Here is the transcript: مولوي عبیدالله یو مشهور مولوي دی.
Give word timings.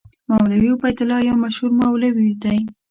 مولوي 0.29 0.69
عبیدالله 0.75 1.17
یو 1.29 1.37
مشهور 1.43 1.71
مولوي 1.79 2.29
دی. 2.43 2.57